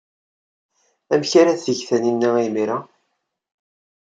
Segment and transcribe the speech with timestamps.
[1.13, 2.77] Amek ara teg Taninna imir-a?